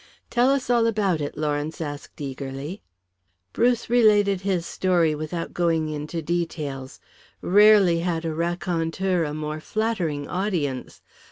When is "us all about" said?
0.49-1.21